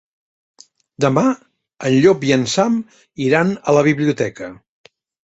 Demà 1.03 1.23
en 1.33 1.97
Llop 2.05 2.25
i 2.29 2.33
en 2.37 2.45
Sam 2.53 2.79
iran 3.27 3.53
a 3.63 3.77
la 3.79 3.85
biblioteca. 3.89 4.51